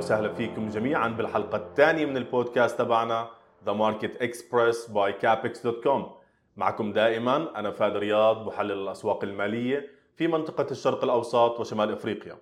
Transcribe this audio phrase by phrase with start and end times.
[0.00, 3.30] وسهلا فيكم جميعا بالحلقة الثانية من البودكاست تبعنا
[3.66, 6.14] The Market Express by كابكس dot com
[6.56, 12.38] معكم دائما أنا فادي رياض محلل الأسواق المالية في منطقة الشرق الأوسط وشمال أفريقيا.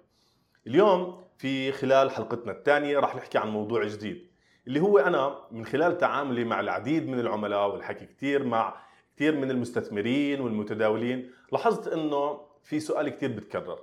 [0.67, 4.31] اليوم في خلال حلقتنا الثانية راح نحكي عن موضوع جديد
[4.67, 8.75] اللي هو أنا من خلال تعاملي مع العديد من العملاء والحكي كثير مع
[9.17, 13.79] كثير من المستثمرين والمتداولين لاحظت إنه في سؤال كثير بتكرر.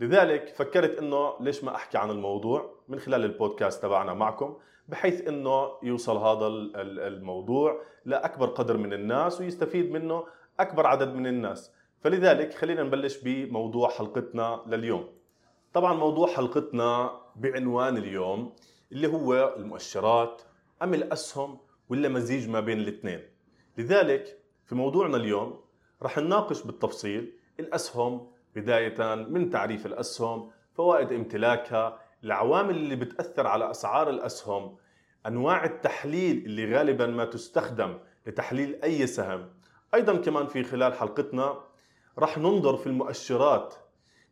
[0.00, 4.56] لذلك فكرت إنه ليش ما أحكي عن الموضوع من خلال البودكاست تبعنا معكم
[4.88, 6.46] بحيث إنه يوصل هذا
[7.06, 10.24] الموضوع لأكبر قدر من الناس ويستفيد منه
[10.60, 11.72] أكبر عدد من الناس.
[12.00, 15.08] فلذلك خلينا نبلش بموضوع حلقتنا لليوم.
[15.72, 18.52] طبعا موضوع حلقتنا بعنوان اليوم
[18.92, 20.42] اللي هو المؤشرات
[20.82, 21.58] أم الأسهم
[21.88, 23.22] ولا مزيج ما بين الاثنين.
[23.78, 25.60] لذلك في موضوعنا اليوم
[26.02, 34.10] رح نناقش بالتفصيل الأسهم بداية من تعريف الأسهم فوائد امتلاكها العوامل اللي بتأثر على أسعار
[34.10, 34.76] الأسهم
[35.26, 39.50] أنواع التحليل اللي غالبا ما تستخدم لتحليل أي سهم.
[39.94, 41.60] أيضا كمان في خلال حلقتنا
[42.18, 43.74] رح ننظر في المؤشرات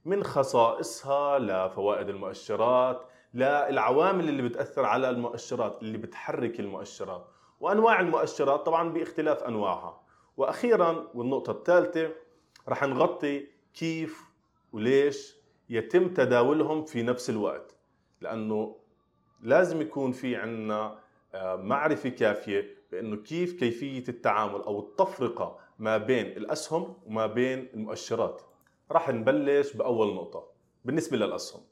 [0.04, 3.02] من خصائصها لفوائد المؤشرات
[3.34, 7.26] للعوامل اللي بتأثر على المؤشرات اللي بتحرك المؤشرات.
[7.60, 10.00] وأنواع المؤشرات طبعا بإختلاف أنواعها.
[10.36, 12.10] وأخيرا والنقطة الثالثة
[12.68, 14.24] رح نغطي كيف
[14.72, 15.36] وليش
[15.68, 17.76] يتم تداولهم في نفس الوقت.
[18.20, 18.76] لأنه
[19.42, 20.98] لازم يكون في عندنا
[21.34, 28.42] آه، معرفة كافية بأنه كيف كيفية التعامل أو التفرقة ما بين الأسهم وما بين المؤشرات.
[28.90, 30.48] راح نبلش بأول نقطة
[30.84, 31.62] بالنسبة للأسهم.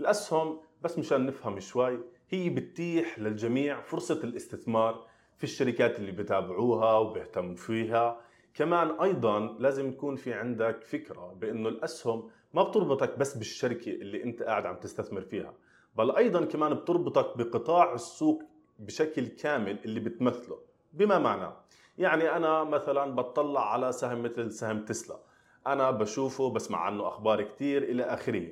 [0.00, 1.98] الأسهم بس مشان نفهم شوي
[2.30, 8.20] هي بتتيح للجميع فرصة الاستثمار في الشركات اللي بتابعوها وبيهتموا فيها.
[8.56, 14.42] كمان أيضا لازم يكون في عندك فكرة بأنه الأسهم ما بتربطك بس بالشركة اللي أنت
[14.42, 15.54] قاعد عم تستثمر فيها
[15.96, 18.42] بل أيضا كمان بتربطك بقطاع السوق
[18.78, 20.58] بشكل كامل اللي بتمثله
[20.92, 21.52] بما معنى
[21.98, 25.18] يعني أنا مثلا بطلع على سهم مثل سهم تسلا
[25.66, 28.48] أنا بشوفه بسمع عنه أخبار كثير إلى آخره.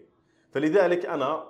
[0.50, 1.44] فلذلك أنا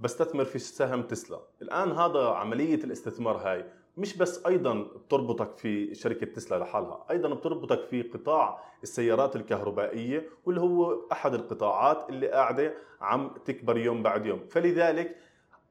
[0.00, 1.40] بستثمر في سهم تسلا.
[1.62, 3.64] الآن هذا عملية الاستثمار هاي.
[3.96, 10.60] مش بس أيضا بتربطك في شركة تسلا لحالها أيضا بتربطك في قطاع السيارات الكهربائية واللي
[10.60, 14.46] هو أحد القطاعات اللي قاعدة عم تكبر يوم بعد يوم.
[14.50, 15.16] فلذلك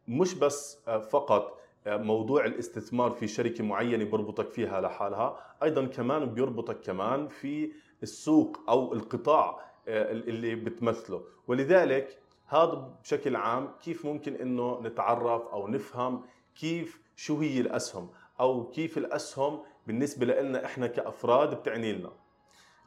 [0.08, 7.28] مش بس فقط موضوع الاستثمار في شركة معينة بربطك فيها لحالها أيضا كمان بيربطك كمان
[7.28, 7.72] في
[8.04, 11.24] السوق أو القطاع اللي بتمثله.
[11.48, 16.22] ولذلك هذا بشكل عام كيف ممكن إنه نتعرف أو نفهم
[16.56, 18.10] كيف شو هي الأسهم
[18.40, 22.12] أو كيف الأسهم بالنسبة لنا إحنا كأفراد بتعني لنا.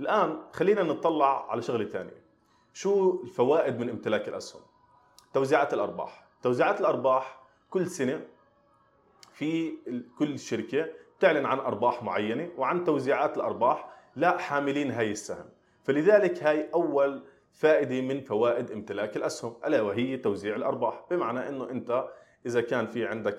[0.01, 2.23] الآن خلينا نطلع على شغلة ثانية
[2.73, 4.63] شو الفوائد من امتلاك الأسهم؟
[5.35, 6.29] توزيعات الأرباح.
[6.43, 8.27] توزيعات الأرباح كل سنة
[9.33, 9.73] في
[10.19, 10.87] كل شركة
[11.21, 15.47] تعلن عن أرباح معينة وعن توزيعات الأرباح لحاملين هاي السهم.
[15.83, 21.05] فلذلك هاي أول فائدة من فوائد امتلاك الأسهم ألا وهي توزيع الأرباح.
[21.11, 22.09] بمعنى إنه أنت
[22.47, 23.37] إذا كان في عندك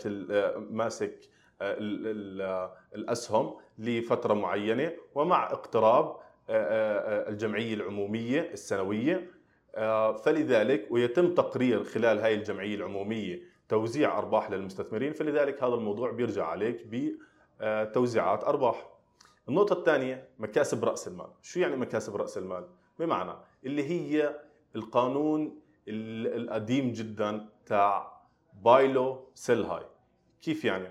[0.71, 1.29] ماسك
[1.61, 6.15] آه، الأسهم لفترة معينة ومع اقتراب آه،
[6.49, 9.31] آه، الجمعية العمومية السنوية
[10.23, 16.87] فلذلك ويتم تقرير خلال هاي الجمعية العمومية توزيع أرباح للمستثمرين فلذلك هذا الموضوع بيرجع عليك
[17.61, 18.89] بتوزيعات أرباح.
[19.49, 21.29] النقطة الثانية مكاسب رأس المال.
[21.41, 22.67] شو يعني مكاسب رأس المال؟
[22.99, 23.31] بمعنى
[23.65, 24.39] اللي هي
[24.75, 28.18] القانون القديم جدا تاع
[28.63, 29.83] buy low sell high
[30.41, 30.87] كيف يعني؟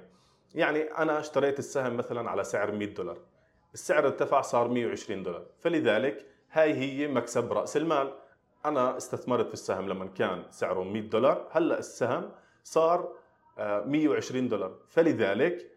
[0.54, 3.18] يعني أنا اشتريت السهم مثلا على سعر 100 دولار.
[3.74, 5.46] السعر ارتفع صار 120 دولار.
[5.60, 8.14] فلذلك هاي هي مكسب رأس المال.
[8.64, 11.48] أنا استثمرت في السهم لما كان سعره 100 دولار.
[11.50, 12.30] هلأ السهم
[12.64, 13.12] صار
[13.58, 14.76] 120 آه، دولار.
[14.86, 15.70] فلذلك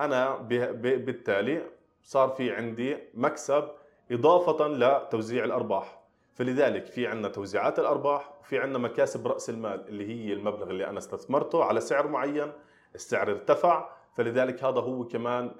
[0.00, 0.36] أنا
[0.76, 1.70] بالتالي
[2.02, 3.68] صار في عندي مكسب
[4.10, 6.03] إضافة لتوزيع الأرباح.
[6.34, 10.98] فلذلك في عندنا توزيعات الأرباح وفي عندنا مكاسب رأس المال اللي هي المبلغ اللي أنا
[10.98, 12.52] استثمرته على سعر معين
[12.94, 15.50] السعر ارتفع فلذلك هذا هو كمان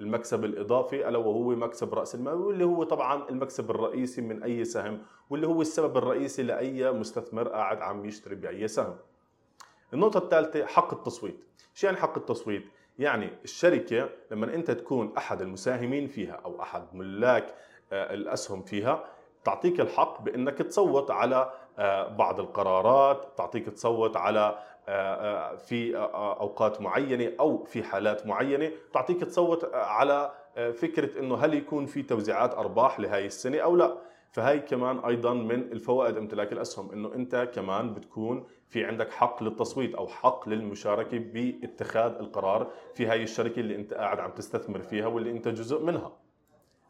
[0.00, 5.02] المكسب الإضافي ألا وهو مكسب رأس المال واللي هو طبعا المكسب الرئيسي من أي سهم
[5.30, 8.96] واللي هو السبب الرئيسي لأي مستثمر قاعد عم يشتري بأي سهم.
[9.94, 11.44] النقطة الثالثة حق التصويت،
[11.74, 12.64] شو يعني حق التصويت؟
[12.98, 17.54] يعني الشركة لما أنت تكون أحد المساهمين فيها أو أحد ملاك
[17.92, 19.04] آه، الأسهم فيها
[19.44, 24.58] تعطيك الحق بإنك تصوت على آه، بعض القرارات تعطيك تصوت على
[24.88, 25.96] آه، في
[26.40, 30.32] أوقات معينة أو في حالات معينة تعطيك تصوت على
[30.74, 33.98] فكرة إنه هل يكون في توزيعات أرباح لهي السنة أو لا.
[34.30, 39.94] فهي كمان أيضا من الفوائد امتلاك الأسهم إنه أنت كمان بتكون في عندك حق للتصويت
[39.94, 45.30] أو حق للمشاركة باتخاذ القرار في هاي الشركة اللي أنت قاعد عم تستثمر فيها واللي
[45.30, 46.12] أنت جزء منها.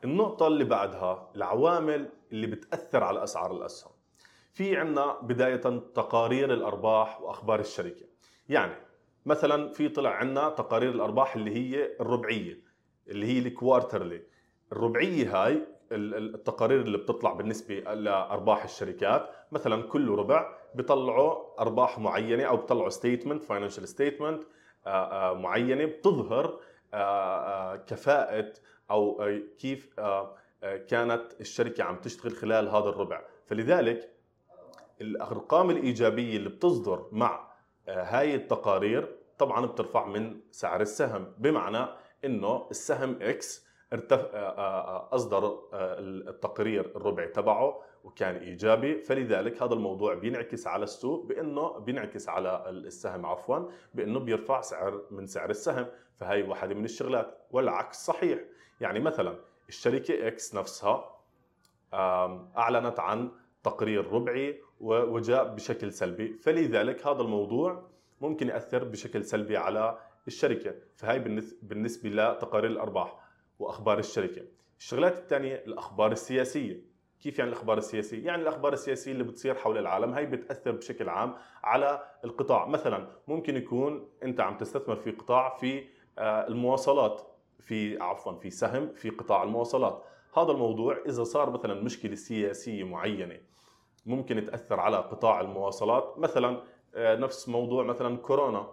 [0.04, 3.92] النقطة اللي بعدها العوامل اللي بتأثر على أسعار الأسهم.
[4.52, 5.56] في عندنا بداية
[5.94, 8.06] تقارير الأرباح وأخبار الشركة.
[8.48, 8.74] يعني
[9.26, 12.58] مثلا في طلع عندنا تقارير الأرباح اللي هي الربعية
[13.08, 14.22] اللي هي ال quarterly
[14.72, 19.30] الربعية هاي التقارير اللي بتطلع بالنسبة لأرباح الشركات.
[19.52, 24.42] مثلا كل ربع بيطلعوا أرباح معينة أو بيطلعوا statement financial statement
[25.36, 26.60] معينة بتظهر
[27.86, 28.52] كفاءة
[28.90, 29.22] أو
[29.58, 33.22] كيف آه، كانت الشركة عم تشتغل خلال هذا الربع.
[33.46, 34.10] فلذلك
[35.00, 37.48] الأرقام الإيجابية اللي بتصدر مع
[37.88, 41.32] هاي التقارير طبعا بترفع من سعر السهم.
[41.38, 41.86] بمعنى
[42.24, 44.20] إنه السهم X ارتف...
[45.12, 45.60] أصدر
[46.28, 49.02] التقرير الربعي تبعه وكان إيجابي.
[49.02, 53.58] فلذلك هذا الموضوع بينعكس على السوق بإنه بينعكس على السهم عفوا
[53.94, 55.86] بإنه بيرفع سعر من سعر السهم.
[56.16, 58.38] فهي واحدة من الشغلات والعكس صحيح.
[58.80, 59.38] يعني مثلا
[59.68, 61.14] الشركة X نفسها
[62.56, 63.30] أعلنت عن
[63.64, 66.38] تقرير ربعي وجاء بشكل سلبي.
[66.38, 67.88] فلذلك هذا الموضوع
[68.20, 70.74] ممكن يأثر بشكل سلبي على الشركة.
[70.96, 71.18] فهي
[71.62, 73.20] بالنسبة لتقارير الأرباح
[73.58, 74.42] وأخبار الشركة.
[74.78, 76.80] الشغلات الثانية الأخبار السياسية.
[77.22, 81.34] كيف يعني الأخبار السياسية؟ يعني الأخبار السياسية اللي بتصير حول العالم هي بتأثر بشكل عام
[81.62, 82.66] على القطاع.
[82.66, 85.84] مثلا ممكن يكون أنت عم تستثمر في قطاع في
[86.18, 87.37] آه، المواصلات.
[87.60, 90.04] في عفوا في سهم في قطاع المواصلات.
[90.36, 93.40] هذا الموضوع إذا صار مثلا مشكلة سياسية معينة
[94.06, 96.14] ممكن تأثر على قطاع المواصلات.
[96.18, 96.62] مثلا
[96.94, 98.66] آه، نفس موضوع مثلا كورونا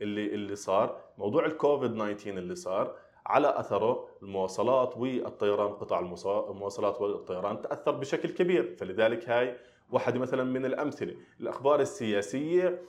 [0.00, 2.96] اللي اللي صار موضوع الكوفيد 19 اللي صار
[3.26, 8.76] على أثره المواصلات والطيران قطاع المواصلات والطيران تأثر بشكل كبير.
[8.78, 9.56] فلذلك هاي
[9.90, 11.16] واحدة مثلا من الأمثلة.
[11.40, 12.82] الأخبار السياسية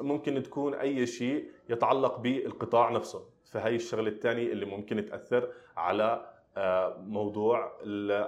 [0.00, 3.37] ممكن تكون أي شيء يتعلق بالقطاع نفسه.
[3.50, 7.72] فهي الشغلة الثانية اللي ممكن تأثر على آه، موضوع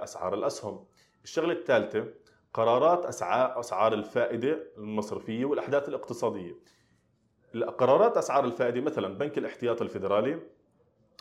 [0.03, 0.85] اسعار الأسهم.
[1.23, 2.05] الشغلة الثالثه
[2.53, 6.55] قرارات أسعار الفائدة المصرفية والأحداث الاقتصادية.
[7.77, 10.39] قرارات أسعار الفائدة مثلا بنك الاحتياط الفيدرالي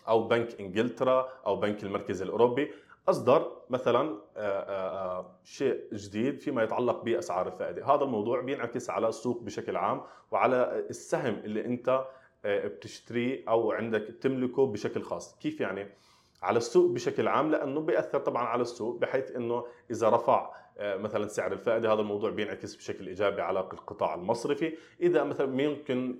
[0.08, 2.70] أو بنك إنجلترا أو بنك المركز الأوروبي
[3.08, 9.42] أصدر مثلا آه، آه، شيء جديد فيما يتعلق بأسعار الفائدة، هذا الموضوع بينعكس على السوق
[9.42, 12.04] بشكل عام وعلى السهم اللي أنت
[12.44, 15.88] بتشتريه أو عندك تملكه بشكل خاص، كيف يعني؟
[16.42, 21.26] على السوق بشكل عام لأنه بيأثر طبعا على السوق بحيث إنه إذا رفع آه، مثلا
[21.26, 24.76] سعر الفائدة هذا الموضوع بينعكس بشكل إيجابي على القطاع المصرفي.
[25.00, 26.16] إذا مثلا يمكن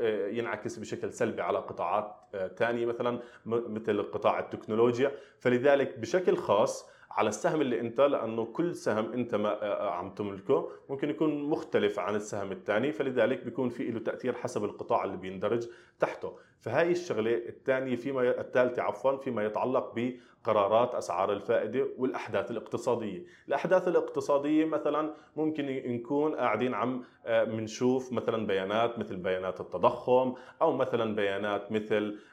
[0.00, 5.12] آه، ينعكس بشكل سلبي على قطاعات آه، ثانية مثلا مثل قطاع التكنولوجيا.
[5.38, 9.48] فلذلك بشكل خاص على السهم اللي انت لأنه كل سهم انت ما
[9.80, 15.04] عم تملكه ممكن يكون مختلف عن السهم الثاني فلذلك بيكون في له تأثير حسب القطاع
[15.04, 15.68] اللي بيندرج
[16.00, 16.32] تحته.
[16.60, 23.24] فهاي الشغلة الثانية فيما الثالثه عفوا فيما يتعلق بقرارات أسعار الفائدة والأحداث الاقتصادية.
[23.48, 31.14] الأحداث الاقتصادية مثلا ممكن نكون قاعدين عم بنشوف مثلا بيانات مثل بيانات التضخم أو مثلا
[31.14, 32.31] بيانات مثل آه، آه، آه،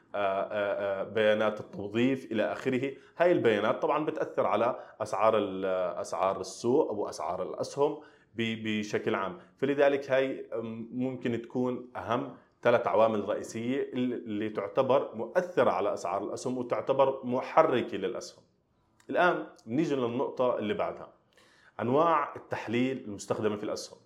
[1.14, 2.92] بيانات التوظيف إلى آخره.
[3.18, 5.34] هاي البيانات طبعا بتأثر على أسعار
[6.00, 8.00] أسعار السوق أو أسعار الأسهم
[8.34, 9.38] بشكل عام.
[9.56, 10.46] فلذلك هاي
[10.92, 18.44] ممكن تكون أهم ثلاث عوامل رئيسية اللي تعتبر مؤثرة على أسعار الأسهم وتعتبر محركة للأسهم.
[19.10, 21.12] الآن نيجي للنقطة اللي بعدها.
[21.80, 23.98] أنواع التحليل المستخدمة في الأسهم.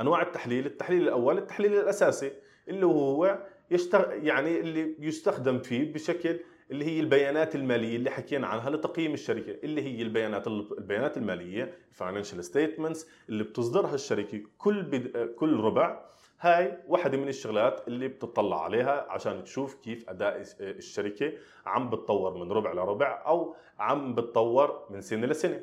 [0.00, 2.32] أنواع التحليل التحليل الأول التحليل الأساسي
[2.68, 3.38] اللي هو
[3.70, 6.38] يشتغل يعني اللي يستخدم فيه بشكل
[6.70, 11.95] اللي هي البيانات المالية اللي حكينا عنها لتقييم الشركة اللي هي البيانات البيانات المالية ال
[11.95, 15.34] financial statements اللي بتصدرها الشركة كل بد...
[15.36, 16.00] كل ربع.
[16.40, 21.32] هاي واحدة من الشغلات اللي بتطلع عليها عشان تشوف كيف أداء الشركة
[21.66, 25.60] عم بتطور من ربع لربع أو عم بتطور من سنة لسنة.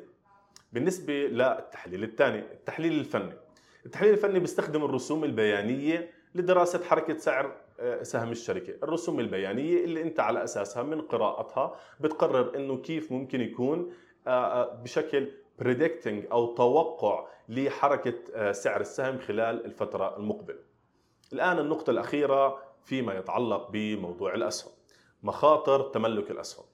[0.72, 3.32] بالنسبة للتحليل الثاني التحليل الفني.
[3.86, 7.56] التحليل الفني بيستخدم الرسوم البيانية لدراسة حركة سعر
[8.02, 8.74] سهم الشركة.
[8.82, 13.92] الرسوم البيانية اللي أنت على أساسها من قراءتها بتقرر إنه كيف ممكن يكون
[14.26, 20.58] آه، آه، بشكل predicting أو توقع لحركة سعر السهم خلال الفترة المقبلة.
[21.32, 24.72] الآن النقطة الأخيرة فيما يتعلق بموضوع الأسهم.
[25.22, 26.64] مخاطر تملك الأسهم.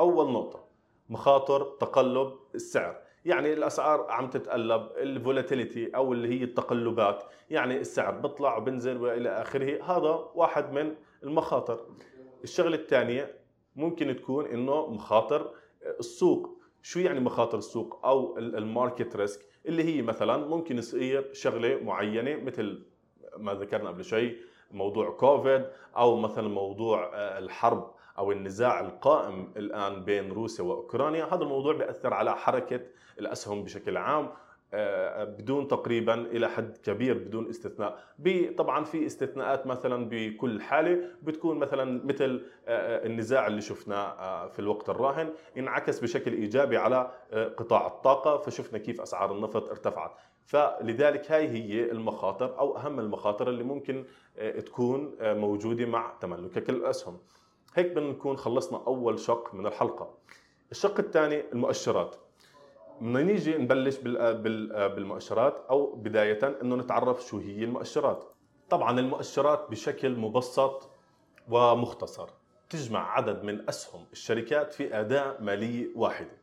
[0.00, 0.64] أول نقطة
[1.08, 3.03] مخاطر تقلب السعر.
[3.24, 9.28] يعني الأسعار عم تتقلب ال volatility أو اللي هي التقلبات يعني السعر بيطلع وبنزل وإلى
[9.28, 11.80] آخره هذا واحد من المخاطر.
[12.44, 13.34] الشغلة الثانية
[13.76, 15.50] ممكن تكون إنه مخاطر
[16.00, 16.58] السوق.
[16.82, 22.36] شو يعني مخاطر السوق أو ال market risk؟ اللي هي مثلا ممكن يصير شغلة معينة
[22.36, 22.84] مثل
[23.36, 24.36] ما ذكرنا قبل شوي
[24.70, 25.66] موضوع كوفيد
[25.96, 27.93] أو مثلا موضوع آه، الحرب.
[28.18, 31.24] أو النزاع القائم الآن بين روسيا وأوكرانيا.
[31.34, 32.80] هذا الموضوع بيأثر على حركة
[33.18, 34.30] الأسهم بشكل عام
[34.76, 37.98] آه، بدون تقريبا إلى حد كبير بدون استثناء.
[38.58, 44.90] طبعا في استثناءات مثلا بكل حالة بتكون مثلا مثل آه، النزاع اللي شفناه في الوقت
[44.90, 47.10] الراهن انعكس بشكل إيجابي على
[47.56, 50.10] قطاع الطاقة فشفنا كيف أسعار النفط ارتفعت.
[50.46, 54.04] فلذلك هاي هي المخاطر أو أهم المخاطر اللي ممكن
[54.66, 57.18] تكون موجودة مع تملكك الأسهم.
[57.74, 60.14] هيك بنكون خلصنا أول شق من الحلقة.
[60.70, 62.16] الشق الثاني المؤشرات.
[63.00, 68.24] بدنا نيجي نبلش بالمؤشرات أو بداية إنه نتعرف شو هي المؤشرات.
[68.70, 70.90] طبعا المؤشرات بشكل مبسط
[71.48, 72.28] ومختصر.
[72.70, 76.36] تجمع عدد من أسهم الشركات في أداء ماليه واحدة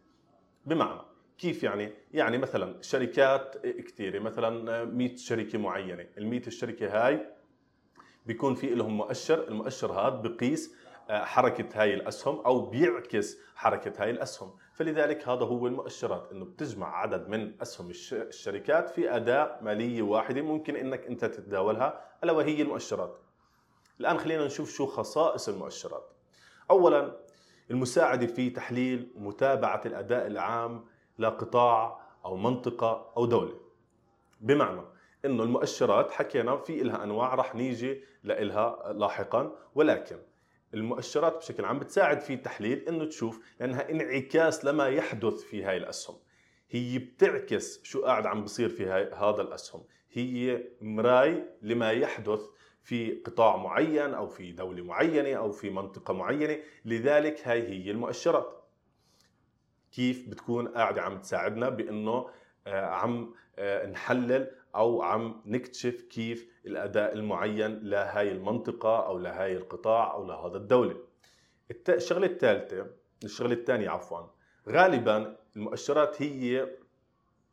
[0.65, 1.01] بمعنى
[1.37, 7.27] كيف يعني؟ يعني مثلا شركات كثيره مثلا 100 شركة معينة، ال 100 الشركة هاي
[8.25, 10.75] بيكون في لهم مؤشر، المؤشر هذا بقيس
[11.11, 14.51] حركة هاي الأسهم أو بيعكس حركة هاي الأسهم.
[14.73, 20.75] فلذلك هذا هو المؤشرات إنه بتجمع عدد من أسهم الشركات في اداء مالية واحدة ممكن
[20.75, 23.17] إنك أنت تتداولها ألا وهي المؤشرات.
[23.99, 26.13] الآن خلينا نشوف شو خصائص المؤشرات.
[26.71, 27.17] اولا
[27.71, 30.85] المساعدة في تحليل ومتابعه الأداء العام
[31.19, 33.59] لقطاع أو منطقة أو دولة.
[34.41, 34.81] بمعنى
[35.25, 40.17] إنه المؤشرات حكينا في لها أنواع رح نيجي لها لاحقا ولكن
[40.73, 46.17] المؤشرات بشكل عام بتساعد في التحليل إنه تشوف لأنها انعكاس لما يحدث في هاي الأسهم.
[46.69, 49.83] هي بتعكس شو قاعد عم بصير في هاي هذا الأسهم.
[50.11, 52.39] هي مراي لما يحدث
[52.83, 56.57] في قطاع معين أو في دولة معينة أو في منطقة معينة.
[56.85, 58.61] لذلك هاي هي المؤشرات.
[59.91, 62.29] كيف بتكون قاعدة عم تساعدنا بإنه
[62.67, 70.13] آه، عم آه، نحلل أو عم نكتشف كيف الأداء المعين لهي المنطقة أو لهي القطاع
[70.13, 70.97] أو لهذا الدولة.
[71.89, 72.87] الشغلة الثالثة
[73.23, 74.19] الشغلة الثانية عفوا
[74.69, 76.69] غالبا المؤشرات هي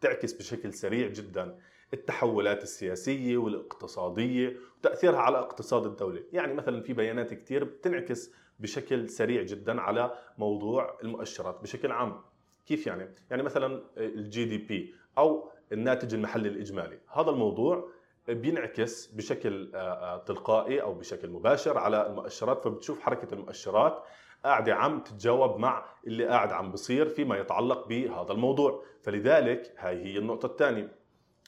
[0.00, 1.58] تعكس بشكل سريع جدا
[1.94, 9.42] التحولات السياسية والاقتصادية وتأثيرها على اقتصاد الدولة، يعني مثلا في بيانات كثير بتنعكس بشكل سريع
[9.42, 12.20] جدا على موضوع المؤشرات بشكل عام.
[12.66, 16.98] كيف يعني؟ يعني مثلا الجي دي بي أو الناتج المحلي الإجمالي.
[17.12, 17.88] هذا الموضوع
[18.28, 22.64] بينعكس بشكل آه، آه، تلقائي أو بشكل مباشر على المؤشرات.
[22.64, 24.02] فبتشوف حركة المؤشرات
[24.44, 28.84] قاعدة عم تتجاوب مع اللي قاعد عم بصير فيما يتعلق بهذا الموضوع.
[29.02, 30.92] فلذلك هاي هي النقطة الثانية.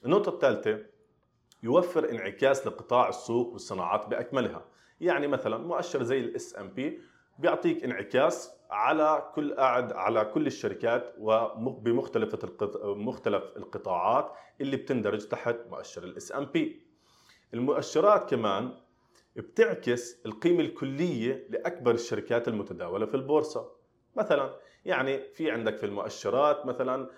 [0.05, 0.79] النقطة الثالثة
[1.63, 4.65] يوفر انعكاس لقطاع السوق والصناعات بأكملها.
[5.01, 7.01] يعني مثلا مؤشر زي ال S&P
[7.39, 12.45] بيعطيك انعكاس على كل قاعد على كل الشركات وبمختلف
[12.83, 16.81] مختلف القطاعات اللي بتندرج تحت مؤشر ال S&P
[17.53, 18.71] المؤشرات كمان
[19.35, 23.71] بتعكس القيمة الكلية لأكبر الشركات المتداولة في البورصة.
[24.15, 27.09] مثلا يعني في عندك في المؤشرات مثلا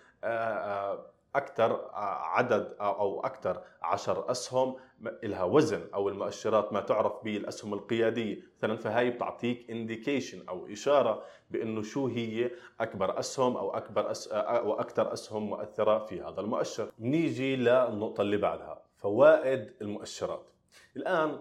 [1.35, 4.75] أكثر عدد أو أكثر عشر أسهم
[5.23, 8.41] لها وزن أو المؤشرات ما تعرف بالاسهم القيادية.
[8.57, 14.27] مثلا فهي بتعطيك انديكيشن أو إشارة بأنه شو هي أكبر أسهم أو أكبر أس...
[14.27, 16.91] أو أكثر أسهم مؤثرة في هذا المؤشر.
[16.99, 20.49] نيجي للنقطة اللي بعدها فوائد المؤشرات.
[20.97, 21.39] الآن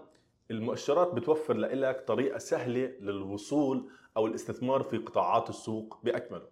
[0.51, 6.47] المؤشرات بتوفر لك طريقة سهلة للوصول أو الاستثمار في قطاعات السوق بأكمله.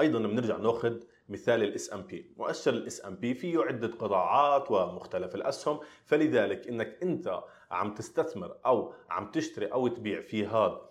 [0.00, 0.96] أيضا بنرجع نأخذ
[1.28, 7.94] مثال ال S&P مؤشر ال S&P فيه عدة قطاعات ومختلف الأسهم فلذلك إنك أنت عم
[7.94, 10.88] تستثمر أو عم تشتري أو تبيع في هذا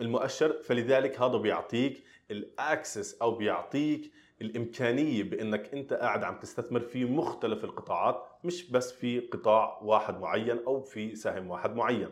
[0.00, 7.04] المؤشر فلذلك هذا بيعطيك ال access أو بيعطيك الإمكانية بإنك أنت قاعد عم تستثمر في
[7.04, 12.10] مختلف القطاعات مش بس في قطاع واحد معين أو في سهم واحد معين.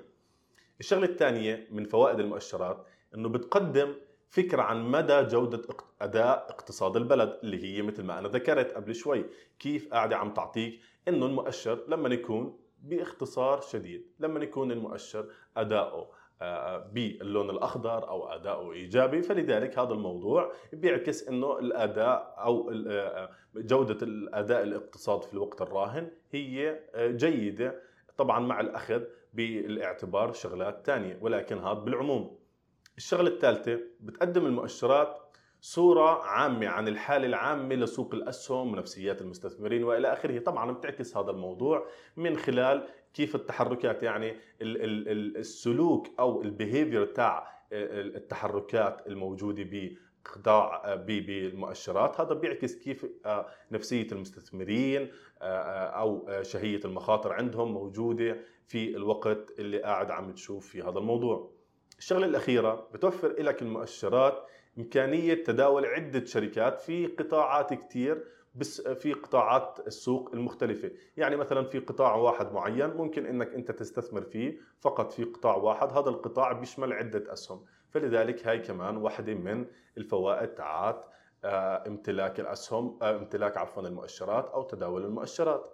[0.80, 3.95] الشغلة الثانية من فوائد المؤشرات إنه بتقدم
[4.28, 5.62] فكرة عن مدى جودة
[6.00, 9.25] أداء اقتصاد البلد اللي هي مثل ما أنا ذكرت قبل شوي.
[9.59, 16.11] كيف قاعدة عم تعطيك إنه المؤشر لما يكون باختصار شديد لما يكون المؤشر أداؤه
[16.42, 19.23] آه، باللون الأخضر أو أداؤه إيجابي.
[19.23, 26.80] فلذلك هذا الموضوع بيعكس إنه الأداء أو آه، جودة الأداء الاقتصاد في الوقت الراهن هي
[26.95, 27.83] آه، جيدة.
[28.18, 29.02] طبعا مع الأخذ
[29.35, 32.38] بالاعتبار شغلات ثانية ولكن هذا بالعموم.
[32.96, 35.18] الشغلة الثالثة بتقدم المؤشرات
[35.60, 40.38] صورة عامة عن الحالة العامة لسوق الأسهم ونفسيات المستثمرين وإلى آخره.
[40.38, 41.86] طبعا بتعكس هذا الموضوع
[42.16, 49.90] من خلال كيف التحركات يعني السلوك أو البيهيفير تاع التحركات الموجودة
[50.24, 52.20] قطاع بالمؤشرات.
[52.20, 53.06] هذا بيعكس كيف
[53.72, 55.10] نفسية المستثمرين
[55.42, 58.36] أو شهية المخاطر عندهم موجودة
[58.66, 61.55] في الوقت اللي قاعد عم تشوف في هذا الموضوع.
[61.98, 64.42] الشغلة الأخيرة بتوفر لك المؤشرات
[64.78, 68.24] إمكانية تداول عدة شركات في قطاعات كثير
[68.54, 70.90] بس في قطاعات السوق المختلفة.
[71.16, 75.88] يعني مثلا في قطاع واحد معين ممكن إنك أنت تستثمر فيه فقط في قطاع واحد
[75.88, 77.64] هذا القطاع بيشمل عدة أسهم.
[77.90, 79.66] فلذلك هاي كمان واحدة من
[79.98, 81.04] الفوائد تاعت
[81.44, 85.68] آه، امتلاك الأسهم آه، امتلاك عفوا المؤشرات أو تداول المؤشرات.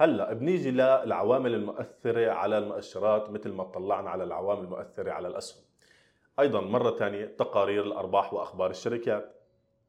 [0.00, 5.64] هلا بنيجي للعوامل المؤثرة على المؤشرات مثل ما طلعنا على العوامل المؤثرة على الأسهم.
[6.40, 9.34] أيضا مرة ثانية تقارير الأرباح وأخبار الشركات.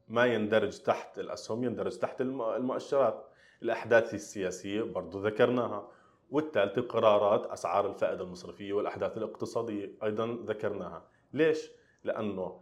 [0.08, 3.26] ما يندرج تحت الأسهم يندرج تحت المؤشرات.
[3.64, 5.88] الأحداث السياسية برضو ذكرناها.
[6.32, 11.04] والثالثة قرارات أسعار الفائدة المصرفية والأحداث الاقتصادية أيضا ذكرناها.
[11.34, 11.72] ليش؟
[12.04, 12.62] لأنه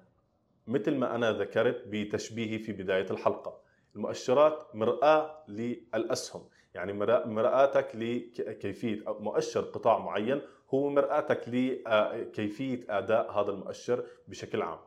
[0.67, 3.59] مثل ما أنا ذكرت بتشبيهي في بداية الحلقة
[3.95, 6.43] المؤشرات مرآة للأسهم.
[6.77, 6.93] يعني
[7.25, 10.41] مرآتك لكيفية مؤشر قطاع معين
[10.73, 14.79] هو مرآتك لكيفية أداء هذا المؤشر بشكل عام.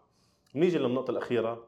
[0.54, 1.66] نيجي للنقطة الأخيرة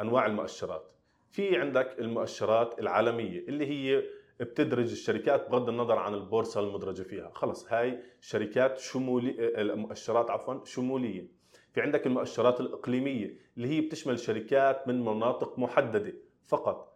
[0.00, 0.90] أنواع المؤشرات.
[1.30, 4.02] في عندك المؤشرات العالمية اللي هي
[4.40, 7.30] بتدرج الشركات بغض النظر عن البورصة المدرجة فيها.
[7.34, 11.26] خلص هاي شركات شمولي المؤشرات عفوا شمولية.
[11.72, 16.12] في عندك المؤشرات الإقليمية اللي هي بتشمل شركات من مناطق محددة
[16.42, 16.93] فقط.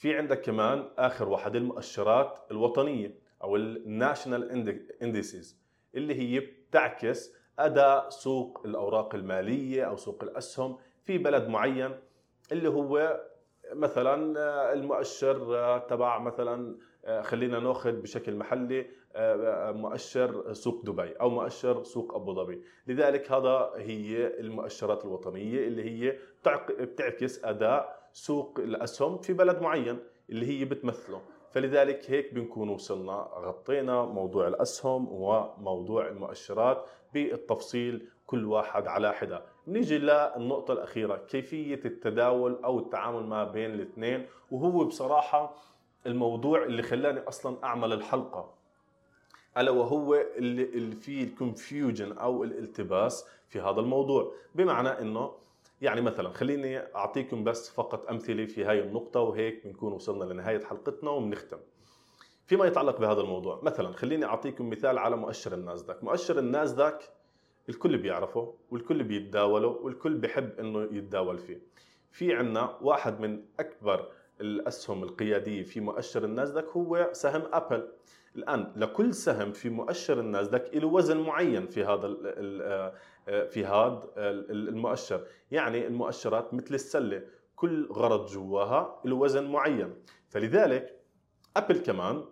[0.00, 4.50] في عندك كمان آخر واحد المؤشرات الوطنية أو الناشونال
[5.02, 5.60] انديسيز
[5.94, 11.96] اللي هي بتعكس أداء سوق الأوراق المالية أو سوق الأسهم في بلد معين
[12.52, 13.20] اللي هو
[13.72, 18.86] مثلا آه، المؤشر آه، تبع مثلا آه، خلينا نأخذ بشكل محلي
[19.72, 22.62] مؤشر سوق دبي أو مؤشر سوق أبو ظبي.
[22.86, 26.18] لذلك هذا هي المؤشرات الوطنية اللي هي
[26.80, 29.98] بتعكس أداء سوق الأسهم في بلد معين
[30.30, 31.22] اللي هي بتمثله.
[31.50, 39.42] فلذلك هيك بنكون وصلنا غطينا موضوع الأسهم وموضوع المؤشرات بالتفصيل كل واحد على حدة.
[39.68, 45.54] نيجي للنقطة الأخيرة كيفية التداول أو التعامل ما بين الاثنين؟ وهو بصراحة
[46.06, 48.54] الموضوع اللي خلاني أصلا أعمل الحلقة.
[49.58, 54.32] ألا وهو اللي, فيه الكونفيوجن أو الالتباس في هذا الموضوع.
[54.54, 55.32] بمعنى أنه
[55.80, 61.10] يعني مثلا خليني أعطيكم بس فقط أمثلة في هاي النقطة وهيك بنكون وصلنا لنهاية حلقتنا
[61.10, 61.58] وبنختم.
[62.46, 67.10] فيما يتعلق بهذا الموضوع مثلا خليني أعطيكم مثال على مؤشر النازداك مؤشر النازداك
[67.68, 71.62] الكل بيعرفه والكل بيتداوله والكل بيحب إنه يتداول فيه.
[72.12, 77.88] في عنا واحد من أكبر الأسهم القيادية في مؤشر النازداك هو سهم أبل.
[78.36, 82.08] الآن لكل سهم في مؤشر النازداك له وزن معين في هذا
[83.46, 85.26] في هذا المؤشر.
[85.50, 87.22] يعني المؤشرات مثل السلة
[87.56, 89.94] كل غرض جواها له وزن معين.
[90.28, 91.00] فلذلك
[91.56, 92.24] أبل كمان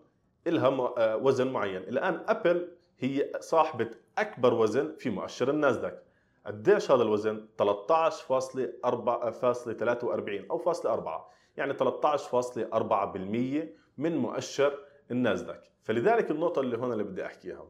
[0.47, 0.69] لها
[1.15, 1.83] وزن معين.
[1.83, 2.69] الآن أبل
[2.99, 6.03] هي صاحبة أكبر وزن في مؤشر النازداك
[6.47, 8.85] قديش هذا الوزن؟ 13.4
[10.51, 13.67] أو فاصلة 4 يعني 13.4%
[13.99, 14.79] من مؤشر
[15.11, 15.63] النازداك.
[15.83, 17.69] فلذلك النقطة اللي هون اللي بدي أحكيها.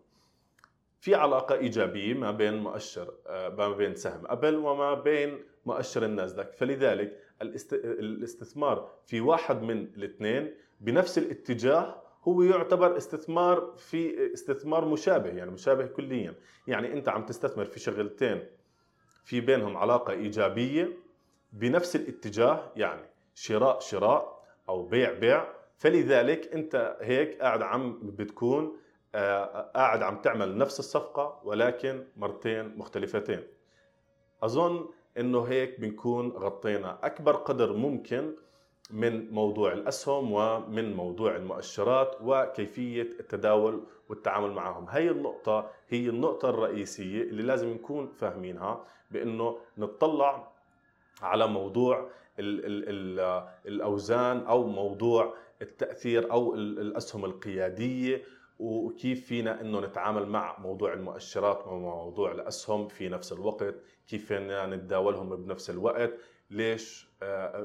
[1.01, 6.55] في علاقة إيجابية ما بين مؤشر آه، ما بين سهم أبل وما بين مؤشر النازداك.
[6.55, 15.51] فلذلك الاستثمار في واحد من الاثنين بنفس الاتجاه هو يعتبر استثمار في استثمار مشابه يعني
[15.51, 16.35] مشابه كليا.
[16.67, 18.47] يعني أنت عم تستثمر في شغلتين
[19.25, 20.99] في بينهم علاقة إيجابية
[21.53, 23.03] بنفس الاتجاه يعني
[23.43, 25.47] شراء شراء أو بيع بيع.
[25.79, 28.77] فلذلك أنت هيك قاعد عم بتكون
[29.15, 33.43] آه، قاعد عم تعمل نفس الصفقة ولكن مرتين مختلفتين.
[34.43, 36.99] أظن إنه هيك بنكون غطينا.
[37.03, 38.35] أكبر قدر ممكن
[38.91, 44.87] من موضوع الأسهم ومن موضوع المؤشرات وكيفية التداول والتعامل معهم.
[44.89, 50.58] هي النقطة هي النقطة الرئيسية اللي لازم نكون فاهمينها بإنه نطلع
[51.23, 58.23] على موضوع ال ال ال الأوزان أو موضوع التأثير أو الأسهم القيادية
[58.59, 63.75] وكيف فينا إنه نتعامل مع موضوع المؤشرات وموضوع الأسهم في نفس الوقت
[64.09, 66.15] كيف فينا نتداولهم بنفس الوقت
[66.51, 67.08] ليش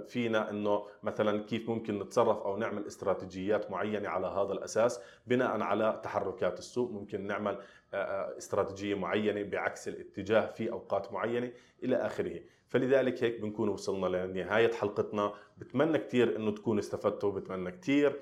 [0.07, 6.01] فينا إنه مثلا كيف ممكن نتصرف أو نعمل استراتيجيات معينة على هذا الأساس بناء على
[6.03, 6.91] تحركات السوق.
[6.91, 7.57] ممكن نعمل
[7.93, 11.51] آه، آه، استراتيجية معينة بعكس الاتجاه في أوقات معينة
[11.83, 12.39] إلى آخره.
[12.67, 15.33] فلذلك هيك بنكون وصلنا لنهاية حلقتنا.
[15.57, 18.19] بتمنى كثير إنه تكونوا استفدتوا بتمنى كثير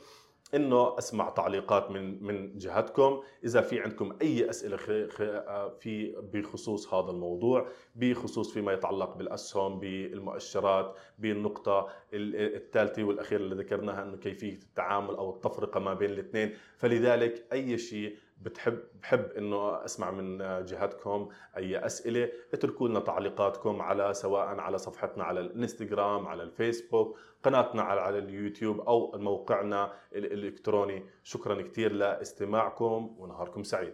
[0.55, 3.21] إنه أسمع تعليقات من من جهتكم.
[3.43, 4.77] إذا في عندكم أي أسئلة
[5.79, 14.17] في بخصوص هذا الموضوع بخصوص فيما يتعلق بالأسهم بالمؤشرات بالنقطة الثالثة والأخيرة اللي ذكرناها إنه
[14.17, 16.53] كيفية التعامل أو التفرقة ما بين الاثنين.
[16.77, 24.13] فلذلك أي شيء بتحب بحب إنه أسمع من جهتكم أي أسئلة اتركوا لنا تعليقاتكم على
[24.13, 31.05] سواء على صفحتنا على الإنستغرام على الفيسبوك قناتنا على اليوتيوب أو موقعنا الإلكتروني.
[31.23, 33.93] شكرا كثير لإستماعكم ونهاركم سعيد.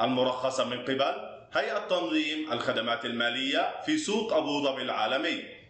[0.00, 1.14] المرخصة من قبل
[1.54, 5.61] هيئة تنظيم الخدمات المالية في سوق أبو ظبي العالمي.